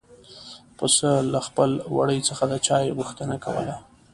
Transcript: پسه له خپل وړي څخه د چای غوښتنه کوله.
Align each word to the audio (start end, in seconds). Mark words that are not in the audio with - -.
پسه 0.77 1.09
له 1.31 1.39
خپل 1.47 1.69
وړي 1.95 2.19
څخه 2.29 2.43
د 2.51 2.53
چای 2.67 2.85
غوښتنه 2.97 3.35
کوله. 3.45 3.75